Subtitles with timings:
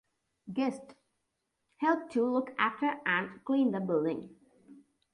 [0.51, 0.95] Guests
[1.77, 4.35] help to look after and clean the building.